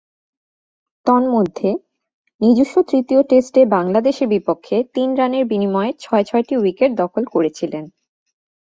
তন্মধ্যে, 1.05 1.69
নিজস্ব 2.41 2.75
তৃতীয় 2.81 3.21
টেস্টে 3.23 3.61
বাংলাদেশের 3.65 4.27
বিপক্ষে 4.27 4.83
তিন 4.93 5.09
রানের 5.15 5.45
বিনিময়ে 5.45 5.91
ছয়-ছয়টি 5.99 6.53
উইকেট 6.57 6.91
দখল 6.95 7.23
করেছিলেন। 7.25 7.85